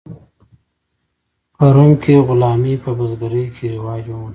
[1.55, 4.29] په روم کې غلامي په بزګرۍ کې رواج وموند.